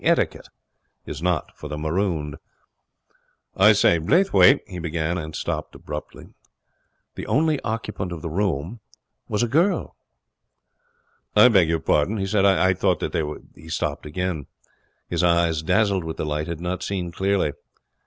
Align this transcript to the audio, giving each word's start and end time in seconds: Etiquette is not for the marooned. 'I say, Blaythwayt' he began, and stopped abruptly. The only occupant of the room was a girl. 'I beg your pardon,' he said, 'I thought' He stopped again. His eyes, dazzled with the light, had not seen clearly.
Etiquette 0.03 0.49
is 1.05 1.21
not 1.21 1.55
for 1.55 1.67
the 1.67 1.77
marooned. 1.77 2.35
'I 3.55 3.73
say, 3.73 3.99
Blaythwayt' 3.99 4.61
he 4.67 4.79
began, 4.79 5.15
and 5.19 5.35
stopped 5.35 5.75
abruptly. 5.75 6.33
The 7.13 7.27
only 7.27 7.59
occupant 7.61 8.11
of 8.11 8.23
the 8.23 8.29
room 8.31 8.79
was 9.29 9.43
a 9.43 9.47
girl. 9.47 9.95
'I 11.35 11.49
beg 11.49 11.69
your 11.69 11.79
pardon,' 11.81 12.17
he 12.17 12.25
said, 12.25 12.45
'I 12.45 12.73
thought' 12.73 13.03
He 13.55 13.69
stopped 13.69 14.07
again. 14.07 14.47
His 15.07 15.23
eyes, 15.23 15.61
dazzled 15.61 16.03
with 16.03 16.17
the 16.17 16.25
light, 16.25 16.47
had 16.47 16.61
not 16.61 16.81
seen 16.81 17.11
clearly. 17.11 17.53